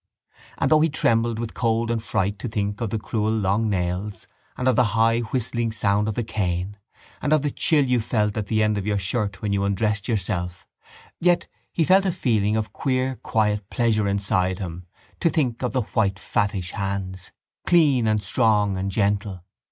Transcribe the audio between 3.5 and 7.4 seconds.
nails and of the high whistling sound of the cane and